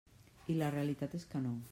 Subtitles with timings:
[0.53, 1.53] I la realitat és que no.